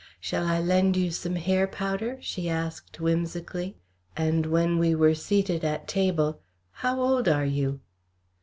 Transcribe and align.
"Shall 0.19 0.47
I 0.47 0.59
lend 0.59 0.97
you 0.97 1.11
some 1.11 1.35
hair 1.35 1.67
powder?" 1.67 2.17
she 2.21 2.49
asked, 2.49 2.99
whimsically; 2.99 3.75
and 4.17 4.47
when 4.47 4.79
we 4.79 4.95
were 4.95 5.13
seated 5.13 5.63
at 5.63 5.87
table, 5.87 6.39
"How 6.71 6.99
old 6.99 7.27
are 7.29 7.45
you?" 7.45 7.81